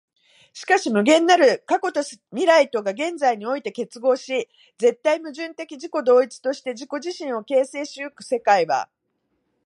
[0.53, 8.89] しかし無限なる過去と未来とが現在において結合し、絶対矛盾的自己同一として自己自身を形成し行く世界は、